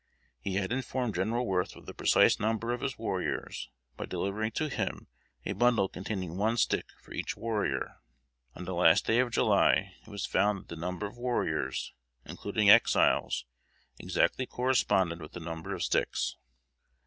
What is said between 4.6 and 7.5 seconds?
him a bundle containing one stick for each